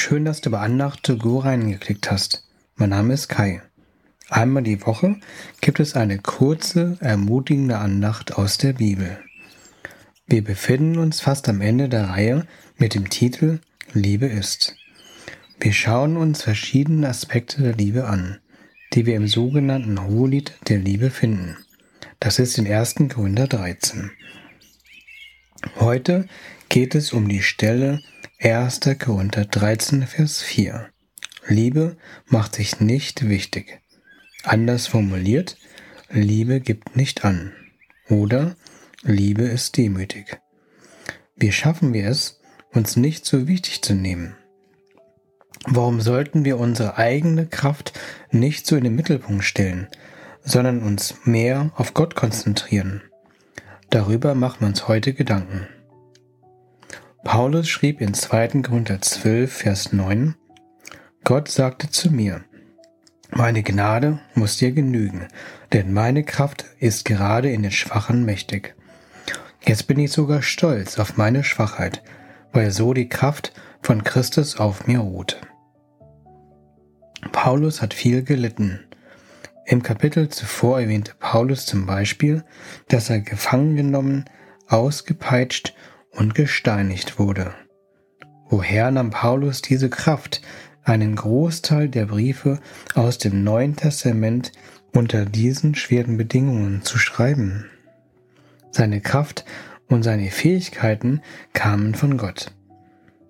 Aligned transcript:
Schön, 0.00 0.24
dass 0.24 0.40
du 0.40 0.50
bei 0.50 0.60
Andacht 0.60 1.02
to 1.02 1.16
go 1.16 1.40
reingeklickt 1.40 2.08
hast. 2.08 2.46
Mein 2.76 2.90
Name 2.90 3.14
ist 3.14 3.26
Kai. 3.26 3.62
Einmal 4.28 4.62
die 4.62 4.80
Woche 4.86 5.16
gibt 5.60 5.80
es 5.80 5.96
eine 5.96 6.18
kurze, 6.18 6.96
ermutigende 7.00 7.78
Andacht 7.78 8.36
aus 8.36 8.58
der 8.58 8.74
Bibel. 8.74 9.18
Wir 10.28 10.44
befinden 10.44 10.98
uns 10.98 11.20
fast 11.20 11.48
am 11.48 11.60
Ende 11.60 11.88
der 11.88 12.10
Reihe 12.10 12.46
mit 12.76 12.94
dem 12.94 13.10
Titel 13.10 13.58
Liebe 13.92 14.26
ist. 14.26 14.76
Wir 15.58 15.72
schauen 15.72 16.16
uns 16.16 16.42
verschiedene 16.42 17.08
Aspekte 17.08 17.60
der 17.60 17.74
Liebe 17.74 18.06
an, 18.06 18.38
die 18.94 19.04
wir 19.04 19.16
im 19.16 19.26
sogenannten 19.26 20.00
Hohelied 20.06 20.54
der 20.68 20.78
Liebe 20.78 21.10
finden. 21.10 21.56
Das 22.20 22.38
ist 22.38 22.56
in 22.56 22.72
1. 22.72 22.94
Korinther 23.12 23.48
13. 23.48 24.12
Heute 25.80 26.28
geht 26.68 26.94
es 26.94 27.12
um 27.12 27.28
die 27.28 27.42
Stelle 27.42 28.00
1. 28.40 28.78
Korinther 29.00 29.46
13, 29.46 30.06
Vers 30.06 30.42
4. 30.42 30.90
Liebe 31.48 31.96
macht 32.26 32.54
sich 32.54 32.78
nicht 32.78 33.28
wichtig. 33.28 33.80
Anders 34.44 34.86
formuliert, 34.86 35.56
Liebe 36.08 36.60
gibt 36.60 36.94
nicht 36.94 37.24
an. 37.24 37.52
Oder 38.08 38.54
Liebe 39.02 39.42
ist 39.42 39.76
demütig. 39.76 40.40
Wie 41.34 41.50
schaffen 41.50 41.92
wir 41.92 42.06
es, 42.08 42.38
uns 42.72 42.94
nicht 42.94 43.26
so 43.26 43.48
wichtig 43.48 43.82
zu 43.82 43.94
nehmen? 43.94 44.36
Warum 45.64 46.00
sollten 46.00 46.44
wir 46.44 46.60
unsere 46.60 46.96
eigene 46.96 47.44
Kraft 47.44 47.98
nicht 48.30 48.68
so 48.68 48.76
in 48.76 48.84
den 48.84 48.94
Mittelpunkt 48.94 49.42
stellen, 49.42 49.88
sondern 50.44 50.84
uns 50.84 51.16
mehr 51.24 51.72
auf 51.74 51.92
Gott 51.92 52.14
konzentrieren? 52.14 53.02
Darüber 53.90 54.36
machen 54.36 54.60
wir 54.60 54.68
uns 54.68 54.86
heute 54.86 55.12
Gedanken. 55.12 55.66
Paulus 57.24 57.68
schrieb 57.68 58.00
in 58.00 58.14
2. 58.14 58.62
Korinther 58.62 59.02
12, 59.02 59.52
Vers 59.52 59.92
9, 59.92 60.36
Gott 61.24 61.48
sagte 61.48 61.90
zu 61.90 62.10
mir, 62.10 62.44
meine 63.30 63.62
Gnade 63.64 64.20
muss 64.34 64.56
dir 64.56 64.70
genügen, 64.70 65.26
denn 65.72 65.92
meine 65.92 66.22
Kraft 66.22 66.64
ist 66.78 67.04
gerade 67.04 67.50
in 67.50 67.64
den 67.64 67.72
Schwachen 67.72 68.24
mächtig. 68.24 68.76
Jetzt 69.66 69.88
bin 69.88 69.98
ich 69.98 70.12
sogar 70.12 70.42
stolz 70.42 70.98
auf 70.98 71.16
meine 71.16 71.42
Schwachheit, 71.42 72.02
weil 72.52 72.70
so 72.70 72.94
die 72.94 73.08
Kraft 73.08 73.52
von 73.82 74.04
Christus 74.04 74.56
auf 74.56 74.86
mir 74.86 75.00
ruht. 75.00 75.40
Paulus 77.32 77.82
hat 77.82 77.94
viel 77.94 78.22
gelitten. 78.22 78.80
Im 79.66 79.82
Kapitel 79.82 80.28
zuvor 80.28 80.80
erwähnte 80.80 81.12
Paulus 81.18 81.66
zum 81.66 81.84
Beispiel, 81.84 82.44
dass 82.86 83.10
er 83.10 83.20
gefangen 83.20 83.76
genommen, 83.76 84.24
ausgepeitscht 84.68 85.74
und 86.18 86.34
gesteinigt 86.34 87.18
wurde. 87.18 87.54
Woher 88.48 88.90
nahm 88.90 89.10
Paulus 89.10 89.62
diese 89.62 89.88
Kraft, 89.88 90.42
einen 90.82 91.14
Großteil 91.14 91.88
der 91.88 92.06
Briefe 92.06 92.60
aus 92.94 93.18
dem 93.18 93.44
Neuen 93.44 93.76
Testament 93.76 94.52
unter 94.92 95.24
diesen 95.24 95.74
schweren 95.74 96.16
Bedingungen 96.16 96.82
zu 96.82 96.98
schreiben? 96.98 97.66
Seine 98.72 99.00
Kraft 99.00 99.44
und 99.86 100.02
seine 100.02 100.30
Fähigkeiten 100.30 101.20
kamen 101.52 101.94
von 101.94 102.16
Gott. 102.16 102.52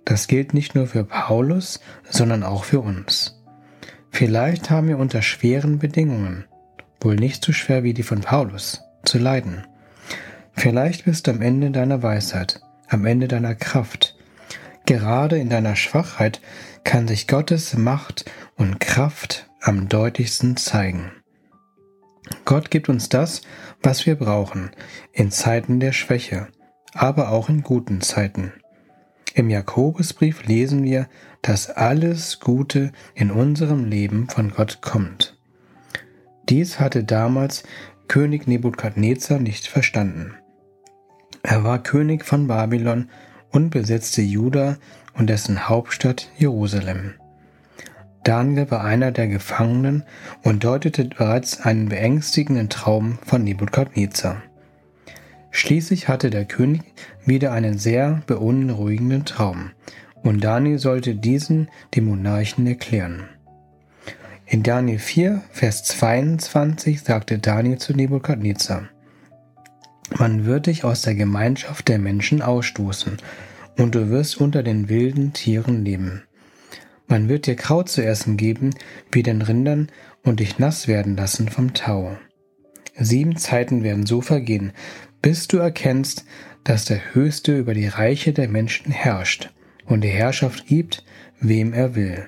Das 0.05 0.27
gilt 0.27 0.55
nicht 0.55 0.75
nur 0.75 0.87
für 0.87 1.05
Paulus, 1.05 1.81
sondern 2.09 2.43
auch 2.43 2.65
für 2.65 2.81
uns. 2.81 3.43
Vielleicht 4.11 4.71
haben 4.71 4.89
wir 4.89 4.99
unter 4.99 5.21
schweren 5.21 5.79
Bedingungen, 5.79 6.45
wohl 7.01 7.17
nicht 7.17 7.45
so 7.45 7.53
schwer 7.53 7.83
wie 7.83 7.93
die 7.93 8.03
von 8.03 8.23
Paulus, 8.23 8.83
zu 9.05 9.19
leiden. 9.19 9.67
Vielleicht 10.55 11.05
bist 11.05 11.27
du 11.27 11.33
am 11.33 11.43
Ende 11.43 11.71
deiner 11.71 12.03
Weisheit, 12.03 12.61
am 12.89 13.05
Ende 13.07 13.29
deiner 13.29 13.55
Kraft. 13.55 14.17
Gerade 14.87 15.39
in 15.39 15.51
deiner 15.51 15.77
Schwachheit 15.77 16.41
kann 16.85 17.07
sich 17.07 17.27
Gottes 17.27 17.77
Macht 17.77 18.31
und 18.57 18.81
Kraft 18.81 19.51
am 19.61 19.89
deutlichsten 19.89 20.57
zeigen. 20.57 21.13
Gott 22.45 22.71
gibt 22.71 22.89
uns 22.89 23.09
das, 23.09 23.43
was 23.83 24.07
wir 24.07 24.15
brauchen, 24.15 24.71
in 25.13 25.31
Zeiten 25.31 25.81
der 25.81 25.93
Schwäche, 25.93 26.49
aber 26.95 27.31
auch 27.31 27.49
in 27.49 27.63
guten 27.63 28.01
Zeiten. 28.01 28.53
Im 29.35 29.51
Jakobusbrief 29.51 30.45
lesen 30.47 30.83
wir, 30.83 31.09
dass 31.43 31.71
alles 31.71 32.41
Gute 32.41 32.93
in 33.15 33.31
unserem 33.31 33.85
Leben 33.85 34.29
von 34.29 34.51
Gott 34.51 34.81
kommt. 34.81 35.39
Dies 36.49 36.81
hatte 36.81 37.05
damals 37.05 37.63
König 38.09 38.47
Nebukadnezar 38.47 39.39
nicht 39.39 39.67
verstanden. 39.67 40.35
Er 41.51 41.65
war 41.65 41.83
König 41.83 42.27
von 42.27 42.47
Babylon 42.47 43.09
und 43.51 43.71
besetzte 43.71 44.21
Juda 44.21 44.77
und 45.15 45.31
dessen 45.31 45.67
Hauptstadt 45.67 46.31
Jerusalem. 46.37 47.15
Daniel 48.23 48.71
war 48.71 48.85
einer 48.85 49.13
der 49.13 49.29
Gefangenen 49.29 50.03
und 50.43 50.63
deutete 50.63 51.07
bereits 51.07 51.63
einen 51.63 51.89
beängstigenden 51.89 52.69
Traum 52.69 53.19
von 53.25 53.45
Nebukadnezar. 53.45 54.43
Schließlich 55.51 56.07
hatte 56.07 56.29
der 56.29 56.45
König 56.45 56.83
wieder 57.25 57.53
einen 57.53 57.79
sehr 57.79 58.21
beunruhigenden 58.27 59.25
Traum, 59.25 59.71
und 60.23 60.45
Daniel 60.45 60.79
sollte 60.79 61.15
diesen 61.15 61.71
dem 61.95 62.05
Monarchen 62.05 62.67
erklären. 62.67 63.27
In 64.45 64.63
Daniel 64.63 64.99
4, 64.99 65.41
Vers 65.51 65.85
22 65.85 67.01
sagte 67.01 67.39
Daniel 67.39 67.79
zu 67.79 67.95
Nebukadnezar, 67.95 68.91
man 70.19 70.45
wird 70.45 70.67
dich 70.67 70.85
aus 70.85 71.03
der 71.03 71.15
Gemeinschaft 71.15 71.89
der 71.89 71.99
Menschen 71.99 72.43
ausstoßen, 72.43 73.19
und 73.77 73.95
du 73.95 74.11
wirst 74.11 74.41
unter 74.41 74.63
den 74.63 74.89
wilden 74.89 75.33
Tieren 75.33 75.85
leben. 75.85 76.23
Man 77.07 77.29
wird 77.29 77.47
dir 77.47 77.57
Kraut 77.57 77.89
zu 77.89 78.05
essen 78.05 78.37
geben, 78.37 78.71
wie 79.13 79.23
den 79.23 79.43
Rindern, 79.43 79.89
und 80.25 80.41
dich 80.41 80.59
nass 80.59 80.89
werden 80.89 81.17
lassen 81.17 81.49
vom 81.49 81.73
Tau. 81.73 82.19
Sieben 82.97 83.37
Zeiten 83.37 83.83
werden 83.83 84.05
so 84.05 84.21
vergehen, 84.21 84.73
bis 85.23 85.49
du 85.49 85.59
erkennst, 85.59 86.25
dass 86.65 86.85
der 86.85 87.15
Höchste 87.15 87.57
über 87.57 87.73
die 87.73 87.87
Reiche 87.87 88.33
der 88.33 88.49
Menschen 88.49 88.93
herrscht 88.93 89.51
und 89.87 90.03
die 90.03 90.09
Herrschaft 90.09 90.67
gibt, 90.67 91.05
wem 91.41 91.73
er 91.73 91.95
will. 91.95 92.27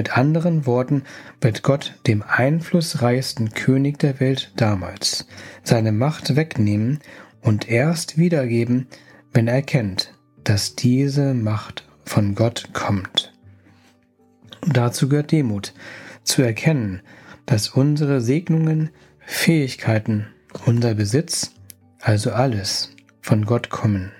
Mit 0.00 0.16
anderen 0.16 0.64
Worten 0.64 1.02
wird 1.42 1.62
Gott 1.62 1.98
dem 2.06 2.24
einflussreichsten 2.26 3.50
König 3.50 3.98
der 3.98 4.18
Welt 4.18 4.50
damals 4.56 5.26
seine 5.62 5.92
Macht 5.92 6.36
wegnehmen 6.36 7.00
und 7.42 7.68
erst 7.68 8.16
wiedergeben, 8.16 8.86
wenn 9.34 9.46
er 9.46 9.56
erkennt, 9.56 10.14
dass 10.42 10.74
diese 10.74 11.34
Macht 11.34 11.86
von 12.06 12.34
Gott 12.34 12.70
kommt. 12.72 13.34
Dazu 14.66 15.06
gehört 15.06 15.32
Demut, 15.32 15.74
zu 16.22 16.40
erkennen, 16.40 17.02
dass 17.44 17.68
unsere 17.68 18.22
Segnungen, 18.22 18.88
Fähigkeiten, 19.18 20.28
unser 20.64 20.94
Besitz, 20.94 21.52
also 22.00 22.32
alles, 22.32 22.96
von 23.20 23.44
Gott 23.44 23.68
kommen. 23.68 24.12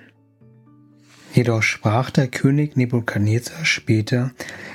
Jedoch 1.40 1.62
sprach 1.62 2.10
der 2.10 2.28
König 2.28 2.76
Nebukadnezar 2.76 3.64
später 3.64 4.32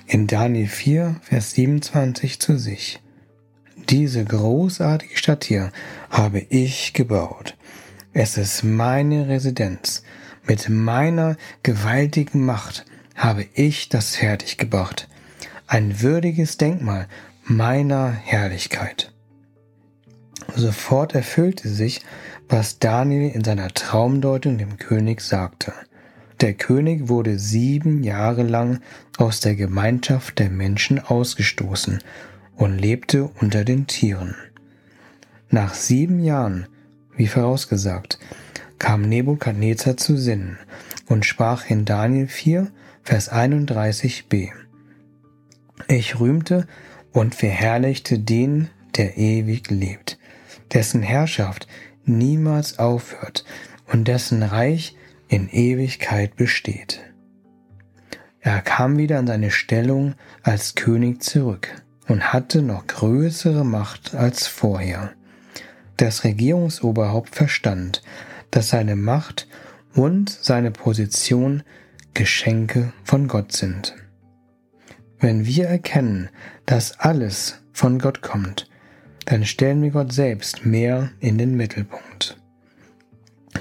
in 0.08 0.26
Daniel 0.26 0.66
4, 0.66 1.18
Vers 1.22 1.52
27 1.52 2.40
zu 2.40 2.58
sich. 2.58 3.04
Diese 3.88 4.26
großartige 4.26 5.16
Stadt 5.16 5.44
hier 5.44 5.72
habe 6.10 6.40
ich 6.40 6.94
gebaut. 6.94 7.56
Es 8.14 8.36
ist 8.38 8.64
meine 8.64 9.28
Residenz. 9.28 10.02
Mit 10.48 10.68
meiner 10.68 11.38
gewaltigen 11.62 12.44
Macht 12.44 12.88
habe 13.14 13.46
ich 13.54 13.90
das 13.90 14.16
fertiggebracht. 14.16 15.08
Ein 15.68 16.02
würdiges 16.02 16.58
Denkmal 16.58 17.08
meiner 17.44 18.10
Herrlichkeit. 18.10 19.14
Sofort 20.56 21.14
erfüllte 21.14 21.70
sich, 21.70 22.02
was 22.50 22.80
Daniel 22.80 23.30
in 23.30 23.44
seiner 23.44 23.72
Traumdeutung 23.72 24.58
dem 24.58 24.78
König 24.78 25.22
sagte. 25.22 25.72
Der 26.42 26.54
König 26.54 27.08
wurde 27.08 27.40
sieben 27.40 28.04
Jahre 28.04 28.44
lang 28.44 28.82
aus 29.18 29.40
der 29.40 29.56
Gemeinschaft 29.56 30.40
der 30.40 30.50
Menschen 30.50 31.00
ausgestoßen 31.00 32.00
und 32.56 32.78
lebte 32.78 33.30
unter 33.40 33.64
den 33.64 33.88
Tieren. 33.88 34.36
Nach 35.50 35.74
sieben 35.74 36.20
Jahren, 36.20 36.68
wie 37.16 37.28
vorausgesagt, 37.28 38.20
kam 38.80 39.04
Nebukadnezar 39.04 39.96
zu 39.96 40.18
Sinnen 40.18 40.58
und 41.08 41.26
sprach 41.26 41.70
in 41.70 41.86
Daniel 41.86 42.28
4, 42.28 42.72
Vers 43.04 43.32
31b. 43.32 44.50
Ich 45.88 46.20
rühmte 46.20 46.68
und 47.14 47.36
verherrlichte 47.36 48.20
den, 48.20 48.70
der 48.98 49.18
ewig 49.18 49.70
lebt, 49.70 50.18
dessen 50.74 51.02
Herrschaft 51.02 51.68
niemals 52.06 52.80
aufhört 52.80 53.46
und 53.92 54.08
dessen 54.08 54.44
Reich 54.44 54.96
in 55.28 55.50
Ewigkeit 55.50 56.36
besteht. 56.36 57.02
Er 58.40 58.62
kam 58.62 58.98
wieder 58.98 59.18
an 59.18 59.28
seine 59.28 59.52
Stellung 59.52 60.14
als 60.44 60.76
König 60.76 61.24
zurück 61.24 61.82
und 62.08 62.32
hatte 62.32 62.62
noch 62.62 62.86
größere 62.86 63.66
Macht 63.66 64.14
als 64.14 64.48
vorher. 64.48 65.14
Das 65.98 66.24
Regierungsoberhaupt 66.24 67.36
verstand, 67.36 68.04
dass 68.52 68.70
seine 68.70 68.96
Macht 68.96 69.48
und 69.96 70.30
seine 70.30 70.72
Position 70.72 71.64
Geschenke 72.14 72.94
von 73.04 73.28
Gott 73.28 73.52
sind. 73.52 73.96
Wenn 75.20 75.46
wir 75.46 75.68
erkennen, 75.68 76.30
dass 76.66 77.00
alles 77.00 77.62
von 77.74 78.00
Gott 78.00 78.22
kommt, 78.22 78.70
dann 79.26 79.46
stellen 79.46 79.82
wir 79.82 79.90
Gott 79.90 80.14
selbst 80.14 80.66
mehr 80.66 81.10
in 81.20 81.38
den 81.38 81.58
Mittelpunkt. 81.58 82.05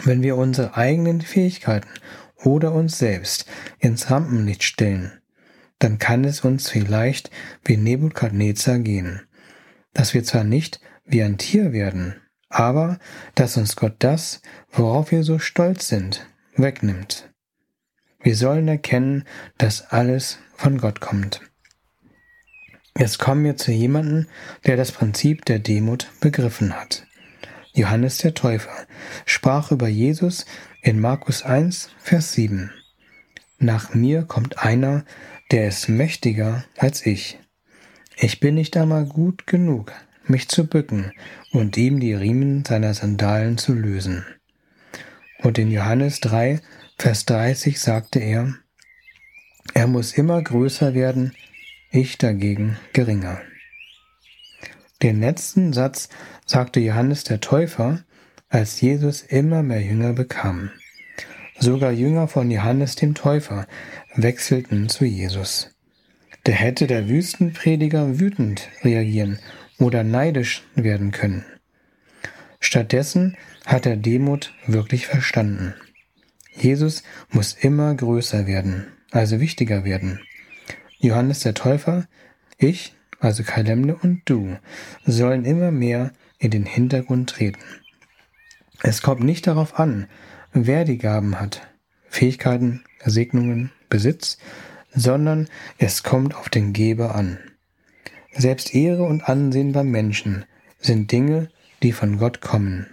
Wenn 0.05 0.23
wir 0.23 0.37
unsere 0.37 0.77
eigenen 0.77 1.23
Fähigkeiten 1.23 1.89
oder 2.37 2.73
uns 2.73 2.99
selbst 2.99 3.47
ins 3.79 4.11
Rampenlicht 4.11 4.63
stellen, 4.63 5.13
dann 5.79 5.99
kann 5.99 6.25
es 6.25 6.43
uns 6.43 6.69
vielleicht 6.69 7.31
wie 7.65 7.79
Nebukadnezar 7.79 8.79
gehen, 8.79 9.23
dass 9.95 10.13
wir 10.13 10.23
zwar 10.23 10.45
nicht 10.45 10.81
wie 11.07 11.23
ein 11.23 11.39
Tier 11.39 11.73
werden, 11.73 12.17
aber 12.51 12.99
dass 13.35 13.57
uns 13.57 13.77
Gott 13.77 13.97
das, 13.99 14.43
worauf 14.71 15.11
wir 15.11 15.25
so 15.25 15.39
stolz 15.39 15.89
sind, 15.89 16.27
wegnimmt. 16.55 17.31
Wir 18.21 18.37
sollen 18.37 18.69
erkennen, 18.69 19.25
dass 19.59 19.91
alles 19.91 20.39
von 20.55 20.79
Gott 20.79 21.01
kommt. 21.01 21.41
Jetzt 22.97 23.19
kommen 23.19 23.45
wir 23.45 23.57
zu 23.57 23.73
jemandem, 23.73 24.27
der 24.67 24.77
das 24.77 24.93
Prinzip 24.93 25.45
der 25.47 25.59
Demut 25.59 26.11
begriffen 26.21 26.79
hat. 26.79 27.07
Johannes 27.77 28.19
der 28.19 28.35
Täufer 28.35 28.87
sprach 29.27 29.73
über 29.73 29.89
Jesus 29.89 30.47
in 30.81 31.01
Markus 31.01 31.43
1, 31.43 31.91
Vers 31.99 32.33
7. 32.35 32.71
Nach 33.59 33.95
mir 33.95 34.23
kommt 34.23 34.61
einer, 34.61 35.05
der 35.51 35.67
ist 35.67 35.89
mächtiger 35.89 36.65
als 36.79 37.05
ich. 37.05 37.37
Ich 38.17 38.39
bin 38.39 38.55
nicht 38.55 38.77
einmal 38.77 39.07
gut 39.07 39.49
genug, 39.49 39.93
mich 40.25 40.49
zu 40.49 40.69
bücken 40.69 41.11
und 41.51 41.77
ihm 41.77 41.99
die 41.99 42.15
Riemen 42.15 42.65
seiner 42.65 42.95
Sandalen 42.95 43.59
zu 43.59 43.75
lösen. 43.75 44.25
Und 45.43 45.59
in 45.59 45.73
Johannes 45.73 46.21
3, 46.21 46.61
Vers 46.97 47.25
30 47.27 47.81
sagte 47.81 48.21
er, 48.21 48.55
er 49.75 49.89
muss 49.89 50.13
immer 50.13 50.41
größer 50.41 50.95
werden, 50.95 51.35
ich 51.91 52.19
dagegen 52.19 52.77
geringer. 52.93 53.41
Den 55.05 55.21
letzten 55.21 55.75
Satz 55.75 56.09
sagte 56.47 56.81
Johannes 56.81 57.25
der 57.25 57.39
Täufer, 57.39 58.03
als 58.49 58.81
Jesus 58.81 59.21
immer 59.21 59.63
mehr 59.63 59.83
Jünger 59.83 60.15
bekam. 60.15 60.71
Sogar 61.59 61.93
Jünger 61.93 62.27
von 62.27 62.51
Johannes 62.51 62.97
dem 62.97 63.15
Täufer 63.15 63.67
wechselten 64.15 64.89
zu 64.89 65.05
Jesus. 65.05 65.77
Der 66.47 66.55
hätte 66.55 66.87
der 66.87 67.07
Wüstenprediger 67.07 68.19
wütend 68.19 68.71
reagieren 68.83 69.39
oder 69.79 70.05
neidisch 70.05 70.63
werden 70.75 71.11
können. 71.11 71.45
Stattdessen 72.59 73.37
hat 73.67 73.85
er 73.85 73.99
Demut 73.99 74.55
wirklich 74.67 75.07
verstanden. 75.07 75.75
Jesus 76.51 77.03
muss 77.29 77.53
immer 77.53 77.95
größer 77.95 78.47
werden, 78.47 78.87
also 79.11 79.39
wichtiger 79.39 79.85
werden. 79.85 80.21
Johannes 80.99 81.41
der 81.41 81.53
Täufer, 81.53 82.07
ich, 82.57 82.95
also 83.25 83.43
Kalemle 83.43 83.97
und 83.97 84.23
du, 84.27 84.57
sollen 85.05 85.45
immer 85.45 85.71
mehr 85.71 86.13
in 86.39 86.51
den 86.51 86.67
Hintergrund 86.67 87.31
treten. 87.31 87.61
Es 88.83 89.03
kommt 89.03 89.23
nicht 89.23 89.47
darauf 89.47 89.79
an, 89.79 90.07
wer 90.53 90.85
die 90.85 90.99
Gaben 90.99 91.41
hat, 91.41 91.67
Fähigkeiten, 92.09 92.85
Segnungen, 93.05 93.71
Besitz, 93.89 94.39
sondern 94.95 95.49
es 95.79 96.03
kommt 96.03 96.35
auf 96.35 96.49
den 96.49 96.73
Geber 96.73 97.15
an. 97.15 97.39
Selbst 98.33 98.75
Ehre 98.75 99.05
und 99.05 99.29
Ansehen 99.29 99.73
beim 99.73 99.91
Menschen 99.91 100.45
sind 100.81 101.11
Dinge, 101.13 101.51
die 101.83 101.93
von 101.93 102.19
Gott 102.19 102.41
kommen. 102.41 102.87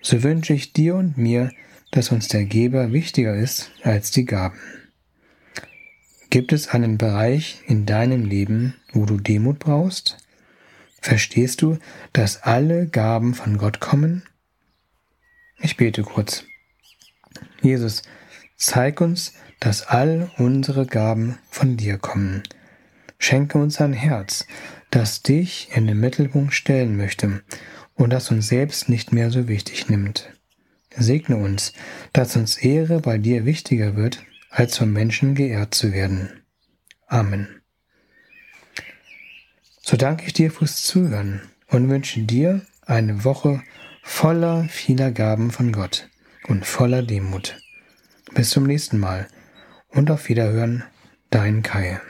So 0.00 0.22
wünsche 0.22 0.54
ich 0.54 0.72
dir 0.72 0.94
und 0.96 1.18
mir, 1.18 1.50
dass 1.90 2.12
uns 2.12 2.28
der 2.28 2.44
Geber 2.44 2.92
wichtiger 2.92 3.34
ist 3.34 3.72
als 3.82 4.10
die 4.10 4.24
Gaben. 4.24 4.58
Gibt 6.30 6.52
es 6.52 6.68
einen 6.68 6.98
Bereich 6.98 7.62
in 7.66 7.86
deinem 7.86 8.24
Leben, 8.24 8.74
wo 8.92 9.06
du 9.06 9.16
Demut 9.16 9.58
brauchst? 9.58 10.18
Verstehst 11.00 11.62
du, 11.62 11.78
dass 12.12 12.42
alle 12.42 12.86
Gaben 12.86 13.34
von 13.34 13.58
Gott 13.58 13.80
kommen? 13.80 14.24
Ich 15.60 15.76
bete 15.76 16.02
kurz. 16.02 16.44
Jesus, 17.62 18.02
zeig 18.56 19.00
uns, 19.00 19.34
dass 19.60 19.86
all 19.86 20.30
unsere 20.36 20.86
Gaben 20.86 21.38
von 21.50 21.76
dir 21.76 21.98
kommen 21.98 22.42
Schenke 23.18 23.58
uns 23.58 23.80
ein 23.80 23.92
Herz, 23.92 24.46
das 24.90 25.22
dich 25.22 25.70
in 25.74 25.86
den 25.86 25.98
Mittelpunkt 25.98 26.54
stellen 26.54 26.96
möchte 26.96 27.42
und 27.94 28.10
das 28.10 28.30
uns 28.30 28.48
selbst 28.48 28.88
nicht 28.88 29.12
mehr 29.12 29.30
so 29.30 29.48
wichtig 29.48 29.88
nimmt. 29.88 30.30
Segne 30.96 31.36
uns, 31.36 31.72
dass 32.12 32.36
uns 32.36 32.56
Ehre 32.56 33.00
bei 33.00 33.18
dir 33.18 33.44
wichtiger 33.44 33.96
wird, 33.96 34.22
als 34.50 34.78
vom 34.78 34.92
Menschen 34.92 35.34
geehrt 35.34 35.74
zu 35.74 35.92
werden. 35.92 36.42
Amen. 37.06 37.48
So 39.80 39.96
danke 39.96 40.26
ich 40.26 40.32
dir 40.32 40.50
fürs 40.50 40.82
Zuhören 40.82 41.40
und 41.68 41.88
wünsche 41.88 42.20
dir 42.20 42.62
eine 42.82 43.24
Woche 43.24 43.62
voller 44.02 44.64
vieler 44.64 45.12
Gaben 45.12 45.50
von 45.50 45.72
Gott 45.72 46.08
und 46.46 46.66
voller 46.66 47.02
Demut. 47.02 47.56
Bis 48.34 48.50
zum 48.50 48.64
nächsten 48.64 48.98
Mal 48.98 49.28
und 49.88 50.10
auf 50.10 50.28
Wiederhören, 50.28 50.84
dein 51.30 51.62
Kai. 51.62 52.00